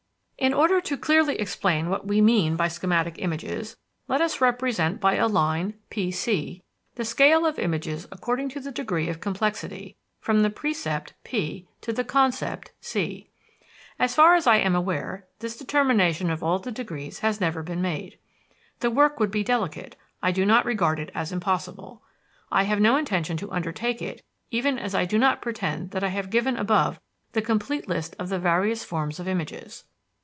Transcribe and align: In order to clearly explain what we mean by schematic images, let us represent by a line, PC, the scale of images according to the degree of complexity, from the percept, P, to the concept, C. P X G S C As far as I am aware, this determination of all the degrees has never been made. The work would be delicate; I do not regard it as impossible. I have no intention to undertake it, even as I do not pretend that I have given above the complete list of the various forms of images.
In 0.41 0.55
order 0.55 0.81
to 0.81 0.97
clearly 0.97 1.35
explain 1.39 1.87
what 1.89 2.07
we 2.07 2.19
mean 2.19 2.55
by 2.55 2.67
schematic 2.67 3.17
images, 3.19 3.77
let 4.07 4.21
us 4.21 4.41
represent 4.41 4.99
by 4.99 5.13
a 5.13 5.27
line, 5.27 5.75
PC, 5.91 6.63
the 6.95 7.05
scale 7.05 7.45
of 7.45 7.59
images 7.59 8.07
according 8.11 8.49
to 8.49 8.59
the 8.59 8.71
degree 8.71 9.07
of 9.07 9.19
complexity, 9.21 9.97
from 10.19 10.41
the 10.41 10.49
percept, 10.49 11.13
P, 11.23 11.67
to 11.81 11.93
the 11.93 12.03
concept, 12.03 12.71
C. 12.81 12.89
P 12.89 13.03
X 13.11 13.19
G 13.19 13.19
S 13.19 13.21
C 13.21 13.29
As 13.99 14.15
far 14.15 14.33
as 14.33 14.47
I 14.47 14.55
am 14.57 14.73
aware, 14.75 15.27
this 15.41 15.55
determination 15.55 16.31
of 16.31 16.41
all 16.43 16.57
the 16.57 16.71
degrees 16.71 17.19
has 17.19 17.39
never 17.39 17.61
been 17.61 17.83
made. 17.83 18.17
The 18.79 18.89
work 18.89 19.19
would 19.19 19.29
be 19.29 19.43
delicate; 19.43 19.95
I 20.23 20.31
do 20.31 20.43
not 20.43 20.65
regard 20.65 20.97
it 20.99 21.11
as 21.13 21.31
impossible. 21.31 22.01
I 22.51 22.63
have 22.63 22.81
no 22.81 22.95
intention 22.95 23.37
to 23.37 23.51
undertake 23.51 24.01
it, 24.01 24.23
even 24.49 24.79
as 24.79 24.95
I 24.95 25.05
do 25.05 25.19
not 25.19 25.43
pretend 25.43 25.91
that 25.91 26.03
I 26.03 26.07
have 26.09 26.31
given 26.31 26.57
above 26.57 26.99
the 27.33 27.43
complete 27.43 27.87
list 27.87 28.15
of 28.17 28.29
the 28.29 28.39
various 28.39 28.83
forms 28.83 29.19
of 29.19 29.27
images. 29.27 29.83